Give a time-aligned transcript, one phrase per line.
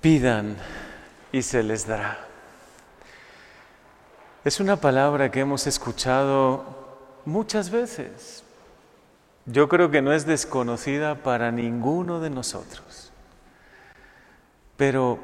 [0.00, 0.56] Pidan
[1.30, 2.26] y se les dará.
[4.44, 6.64] Es una palabra que hemos escuchado
[7.26, 8.42] muchas veces.
[9.44, 13.12] Yo creo que no es desconocida para ninguno de nosotros.
[14.78, 15.18] Pero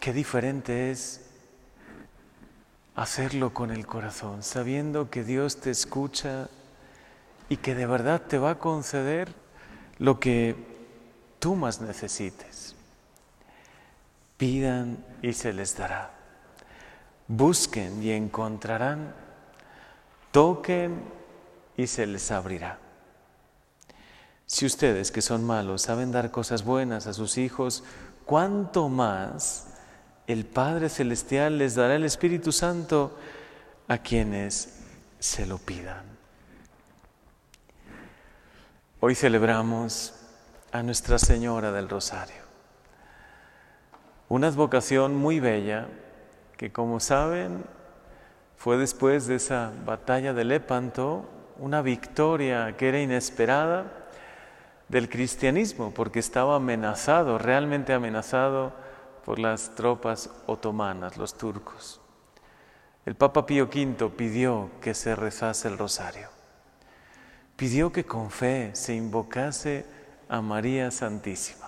[0.00, 1.20] qué diferente es
[2.94, 6.48] hacerlo con el corazón, sabiendo que Dios te escucha
[7.50, 9.28] y que de verdad te va a conceder
[9.98, 10.56] lo que
[11.38, 12.53] tú más necesites.
[14.44, 16.10] Pidan y se les dará.
[17.28, 19.14] Busquen y encontrarán.
[20.32, 21.02] Toquen
[21.78, 22.78] y se les abrirá.
[24.44, 27.84] Si ustedes que son malos saben dar cosas buenas a sus hijos,
[28.26, 29.68] ¿cuánto más
[30.26, 33.16] el Padre Celestial les dará el Espíritu Santo
[33.88, 34.80] a quienes
[35.20, 36.04] se lo pidan?
[39.00, 40.12] Hoy celebramos
[40.70, 42.43] a Nuestra Señora del Rosario,
[44.28, 45.88] una advocación muy bella
[46.56, 47.64] que como saben
[48.56, 51.26] fue después de esa batalla de Lepanto
[51.58, 53.84] una victoria que era inesperada
[54.88, 58.72] del cristianismo porque estaba amenazado, realmente amenazado
[59.24, 62.00] por las tropas otomanas, los turcos.
[63.06, 66.28] El Papa Pío V pidió que se rezase el rosario.
[67.56, 69.84] Pidió que con fe se invocase
[70.28, 71.63] a María Santísima.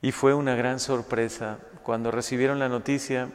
[0.00, 3.28] Y fue una gran sorpresa cuando recibieron la noticia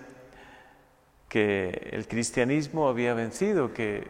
[1.27, 4.07] que el cristianismo había vencido, que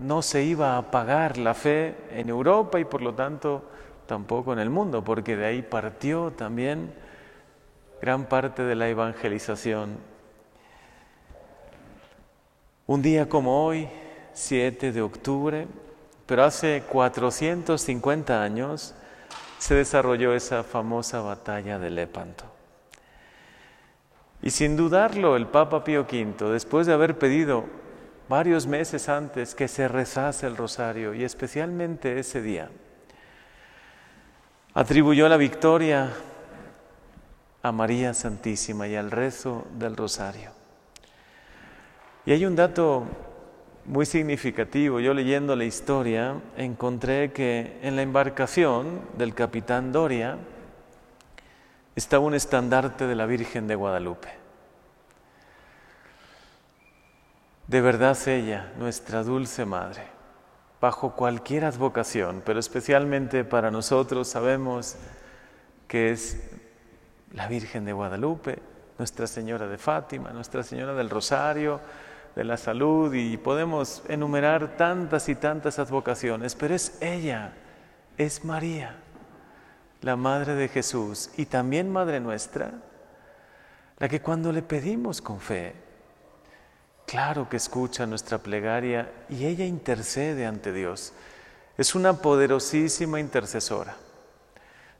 [0.00, 3.62] no se iba a apagar la fe en Europa y por lo tanto
[4.06, 6.92] tampoco en el mundo, porque de ahí partió también
[8.00, 9.96] gran parte de la evangelización.
[12.86, 13.88] Un día como hoy,
[14.32, 15.68] 7 de octubre,
[16.26, 18.94] pero hace 450 años,
[19.62, 22.44] se desarrolló esa famosa batalla de Lepanto.
[24.42, 27.66] Y sin dudarlo, el Papa Pío V, después de haber pedido
[28.28, 32.70] varios meses antes que se rezase el rosario, y especialmente ese día,
[34.74, 36.12] atribuyó la victoria
[37.62, 40.50] a María Santísima y al rezo del rosario.
[42.26, 43.04] Y hay un dato
[43.84, 45.00] muy significativo.
[45.00, 50.38] Yo leyendo la historia encontré que en la embarcación del capitán Doria,
[51.94, 54.28] estaba un estandarte de la Virgen de Guadalupe.
[57.66, 60.04] De verdad ella, nuestra dulce Madre,
[60.80, 64.96] bajo cualquier advocación, pero especialmente para nosotros sabemos
[65.86, 66.50] que es
[67.32, 68.58] la Virgen de Guadalupe,
[68.98, 71.80] Nuestra Señora de Fátima, Nuestra Señora del Rosario,
[72.34, 77.52] de la Salud, y podemos enumerar tantas y tantas advocaciones, pero es ella,
[78.16, 78.96] es María
[80.02, 82.72] la Madre de Jesús y también Madre nuestra,
[83.98, 85.74] la que cuando le pedimos con fe,
[87.06, 91.12] claro que escucha nuestra plegaria y ella intercede ante Dios.
[91.78, 93.96] Es una poderosísima intercesora.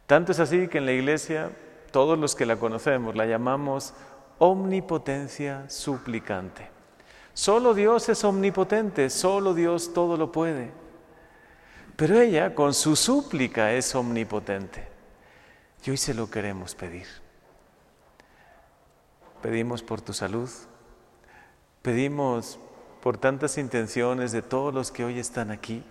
[0.06, 1.50] Tanto es así que en la iglesia,
[1.91, 3.94] todos los que la conocemos, la llamamos
[4.38, 6.71] omnipotencia suplicante.
[7.34, 10.70] Solo Dios es omnipotente, solo Dios todo lo puede.
[11.97, 14.88] Pero ella con su súplica es omnipotente.
[15.84, 17.06] Y hoy se lo queremos pedir.
[19.41, 20.48] Pedimos por tu salud,
[21.82, 22.59] pedimos
[23.03, 25.82] por tantas intenciones de todos los que hoy están aquí,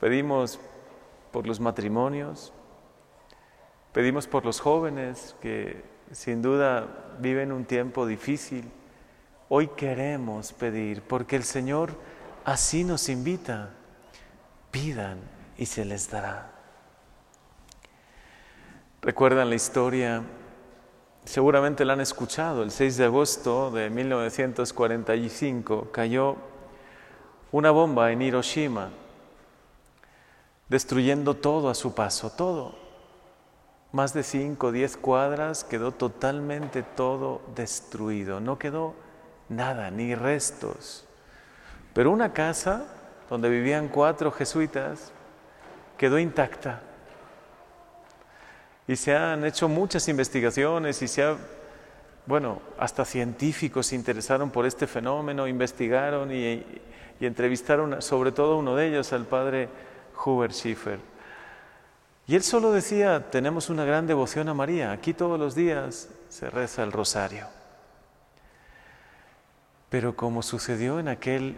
[0.00, 0.58] pedimos
[1.30, 2.52] por los matrimonios,
[3.92, 8.68] pedimos por los jóvenes que sin duda viven un tiempo difícil.
[9.50, 11.92] Hoy queremos pedir porque el Señor
[12.44, 13.70] así nos invita.
[14.70, 15.18] Pidan
[15.56, 16.52] y se les dará.
[19.00, 20.22] Recuerdan la historia,
[21.24, 26.36] seguramente la han escuchado, el 6 de agosto de 1945 cayó
[27.50, 28.90] una bomba en Hiroshima,
[30.68, 32.74] destruyendo todo a su paso, todo.
[33.92, 39.07] Más de 5 o 10 cuadras quedó totalmente todo destruido, no quedó
[39.48, 41.06] nada, ni restos.
[41.94, 42.84] Pero una casa
[43.28, 45.12] donde vivían cuatro jesuitas
[45.96, 46.80] quedó intacta
[48.88, 51.36] y se han hecho muchas investigaciones y se ha,
[52.24, 56.64] bueno, hasta científicos se interesaron por este fenómeno, investigaron y,
[57.20, 59.68] entrevistaron sobre todo uno de ellos, al padre
[60.24, 60.98] Hubert Schiffer.
[62.26, 66.48] Y él solo decía, tenemos una gran devoción a María, aquí todos los días se
[66.48, 67.46] reza el rosario.
[69.90, 71.56] Pero como sucedió en aquel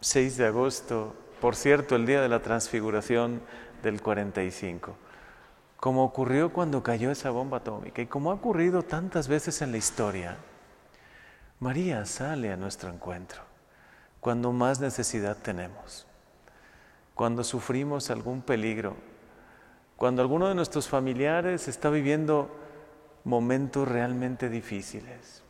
[0.00, 3.40] 6 de agosto, por cierto, el día de la transfiguración
[3.82, 4.96] del 45,
[5.76, 9.78] como ocurrió cuando cayó esa bomba atómica y como ha ocurrido tantas veces en la
[9.78, 10.36] historia,
[11.58, 13.42] María sale a nuestro encuentro
[14.20, 16.06] cuando más necesidad tenemos,
[17.14, 18.96] cuando sufrimos algún peligro,
[19.96, 22.50] cuando alguno de nuestros familiares está viviendo
[23.24, 25.42] momentos realmente difíciles.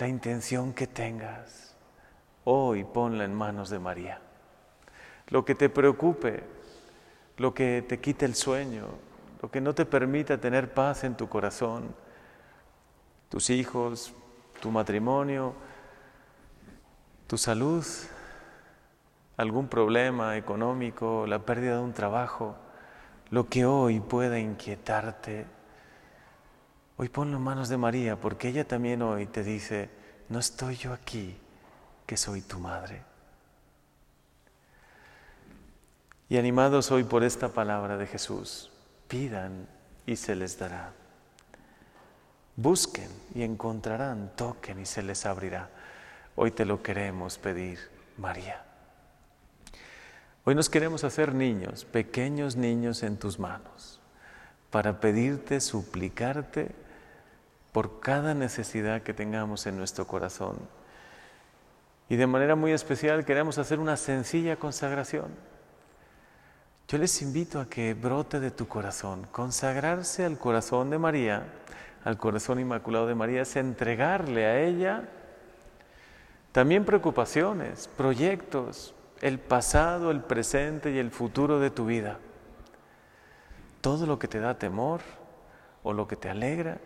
[0.00, 1.76] La intención que tengas,
[2.44, 4.18] hoy ponla en manos de María.
[5.28, 6.42] Lo que te preocupe,
[7.36, 8.86] lo que te quite el sueño,
[9.42, 11.94] lo que no te permita tener paz en tu corazón,
[13.28, 14.14] tus hijos,
[14.62, 15.52] tu matrimonio,
[17.26, 17.84] tu salud,
[19.36, 22.56] algún problema económico, la pérdida de un trabajo,
[23.28, 25.44] lo que hoy pueda inquietarte,
[27.00, 29.88] hoy ponlo en manos de María, porque ella también hoy te dice,
[30.28, 31.34] no estoy yo aquí,
[32.04, 33.02] que soy tu madre.
[36.28, 38.70] Y animados hoy por esta palabra de Jesús,
[39.08, 39.66] pidan
[40.04, 40.92] y se les dará.
[42.56, 45.70] Busquen y encontrarán, toquen y se les abrirá.
[46.36, 47.78] Hoy te lo queremos pedir,
[48.18, 48.62] María.
[50.44, 54.00] Hoy nos queremos hacer niños, pequeños niños en tus manos,
[54.70, 56.89] para pedirte, suplicarte
[57.72, 60.56] por cada necesidad que tengamos en nuestro corazón.
[62.08, 65.28] Y de manera muy especial queremos hacer una sencilla consagración
[66.90, 69.24] yo les invito a que brote de tu corazón.
[69.30, 71.44] Consagrarse al corazón de María,
[72.02, 75.04] al corazón inmaculado de María, es entregarle a ella
[76.50, 82.18] también preocupaciones, proyectos, el pasado, el presente y el futuro de tu vida.
[83.82, 85.00] Todo lo que te da temor
[85.84, 86.78] o lo que te alegra,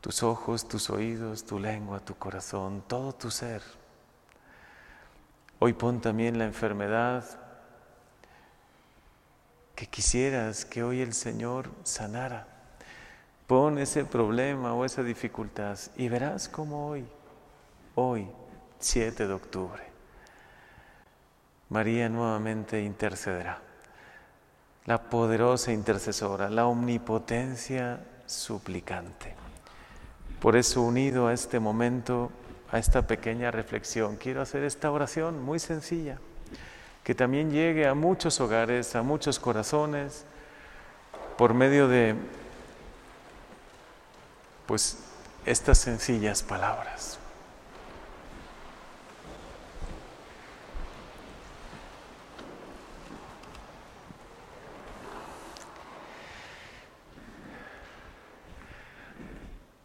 [0.00, 3.62] tus ojos, tus oídos, tu lengua, tu corazón, todo tu ser.
[5.58, 7.24] Hoy pon también la enfermedad,
[9.74, 12.46] que quisieras que hoy el Señor sanara.
[13.46, 17.06] Pon ese problema o esa dificultad y verás cómo hoy,
[17.94, 18.28] hoy,
[18.78, 19.82] 7 de octubre,
[21.68, 23.60] María nuevamente intercederá.
[24.86, 29.49] La poderosa intercesora, la omnipotencia suplicante.
[30.40, 32.30] Por eso, unido a este momento,
[32.72, 36.18] a esta pequeña reflexión, quiero hacer esta oración muy sencilla
[37.04, 40.24] que también llegue a muchos hogares, a muchos corazones,
[41.36, 42.14] por medio de
[44.66, 44.98] pues
[45.46, 47.19] estas sencillas palabras.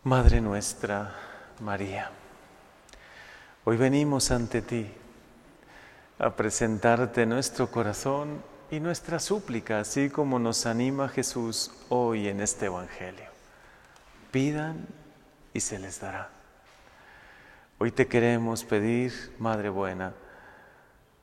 [0.06, 1.16] Madre nuestra,
[1.62, 2.12] María,
[3.64, 4.88] hoy venimos ante ti
[6.20, 12.68] a presentarte nuestro corazón y nuestra súplica, así como nos anima Jesús hoy en este
[12.68, 13.26] Evangelio.
[14.30, 14.86] Pidan
[15.56, 16.30] y se les dará.
[17.80, 20.14] Hoy te queremos pedir, Madre Buena,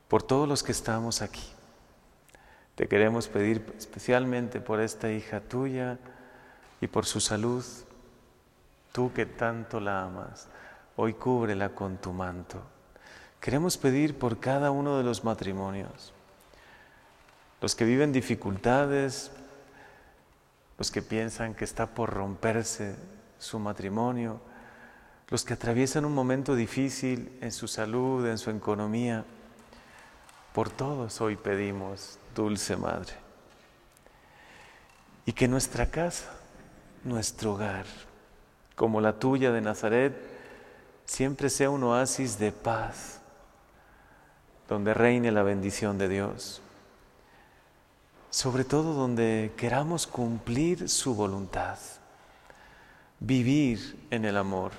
[0.09, 1.53] por todos los que estamos aquí.
[2.75, 5.99] Te queremos pedir especialmente por esta hija tuya
[6.81, 7.65] y por su salud,
[8.93, 10.49] tú que tanto la amas.
[10.97, 12.63] Hoy cúbrela con tu manto.
[13.41, 16.13] Queremos pedir por cada uno de los matrimonios,
[17.61, 19.33] los que viven dificultades,
[20.79, 22.95] los que piensan que está por romperse
[23.39, 24.41] su matrimonio,
[25.29, 29.25] los que atraviesan un momento difícil en su salud, en su economía.
[30.53, 33.15] Por todos hoy pedimos, dulce Madre.
[35.25, 36.31] Y que nuestra casa,
[37.03, 37.87] nuestro hogar,
[38.83, 40.13] como la tuya de Nazaret,
[41.05, 43.21] siempre sea un oasis de paz,
[44.69, 46.61] donde reine la bendición de Dios,
[48.29, 51.79] sobre todo donde queramos cumplir su voluntad,
[53.21, 54.73] vivir en el amor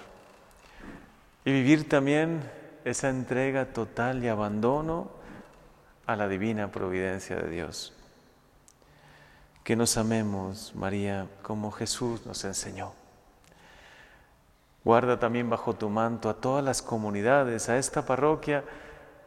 [1.46, 2.42] y vivir también
[2.84, 5.12] esa entrega total y abandono
[6.06, 7.94] a la divina providencia de Dios.
[9.64, 13.02] Que nos amemos, María, como Jesús nos enseñó.
[14.84, 18.64] Guarda también bajo tu manto a todas las comunidades, a esta parroquia,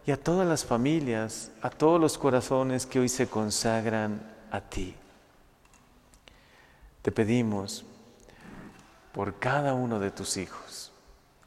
[0.07, 4.21] y a todas las familias, a todos los corazones que hoy se consagran
[4.53, 4.95] a ti.
[7.03, 7.85] Te pedimos
[9.13, 10.93] por cada uno de tus hijos.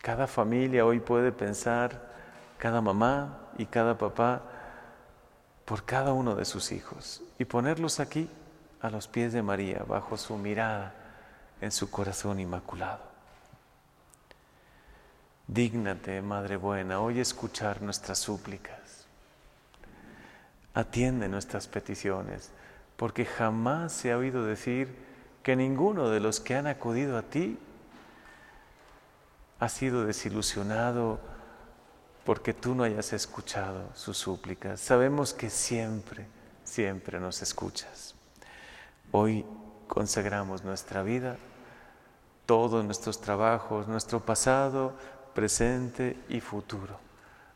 [0.01, 2.09] Cada familia hoy puede pensar,
[2.57, 4.41] cada mamá y cada papá,
[5.63, 8.29] por cada uno de sus hijos y ponerlos aquí
[8.81, 10.93] a los pies de María, bajo su mirada,
[11.61, 13.18] en su corazón inmaculado.
[15.51, 19.07] Dígnate, Madre Buena, hoy escuchar nuestras súplicas.
[20.75, 22.51] Atiende nuestras peticiones,
[22.95, 24.95] porque jamás se ha oído decir
[25.41, 27.57] que ninguno de los que han acudido a ti
[29.59, 31.19] ha sido desilusionado
[32.25, 34.79] porque tú no hayas escuchado sus súplicas.
[34.79, 36.27] Sabemos que siempre,
[36.63, 38.13] siempre nos escuchas.
[39.11, 39.43] Hoy
[39.87, 41.37] consagramos nuestra vida,
[42.45, 44.93] todos nuestros trabajos, nuestro pasado,
[45.33, 46.99] presente y futuro,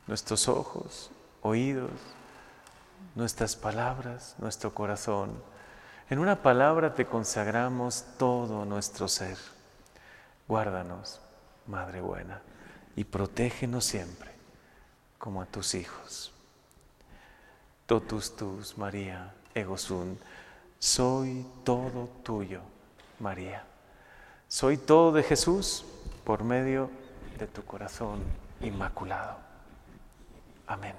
[0.07, 1.11] nuestros ojos,
[1.41, 1.91] oídos,
[3.15, 5.31] nuestras palabras, nuestro corazón.
[6.09, 9.37] En una palabra te consagramos todo nuestro ser.
[10.47, 11.19] Guárdanos,
[11.65, 12.41] Madre buena,
[12.95, 14.31] y protégenos siempre,
[15.17, 16.33] como a tus hijos.
[17.85, 19.77] Totus tus, María, ego
[20.83, 22.59] soy todo tuyo,
[23.19, 23.63] María.
[24.49, 25.85] Soy todo de Jesús
[26.25, 26.89] por medio
[27.37, 28.23] de tu corazón
[28.61, 29.37] inmaculado.
[30.67, 30.95] Amén.